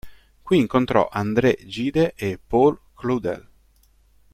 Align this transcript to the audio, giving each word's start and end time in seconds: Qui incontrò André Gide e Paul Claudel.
Qui 0.49 0.57
incontrò 0.57 1.09
André 1.09 1.59
Gide 1.67 2.13
e 2.15 2.39
Paul 2.43 2.75
Claudel. 2.95 3.47